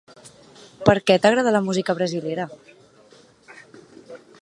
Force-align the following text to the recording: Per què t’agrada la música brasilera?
Per 0.89 0.95
què 1.09 1.17
t’agrada 1.25 1.53
la 1.57 1.63
música 1.67 1.97
brasilera? 2.01 2.49